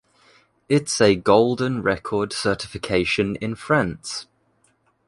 [0.67, 4.25] Its a golden record certification in France.